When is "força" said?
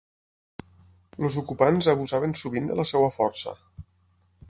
3.23-3.59